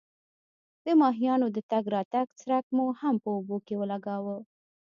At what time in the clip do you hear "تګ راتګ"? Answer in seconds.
1.71-2.27